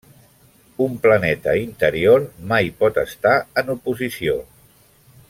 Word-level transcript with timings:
Un 0.85 0.95
planeta 1.03 1.53
interior 1.65 2.25
mai 2.53 2.71
pot 2.83 2.99
estar 3.05 3.37
en 3.63 3.73
oposició. 3.79 4.39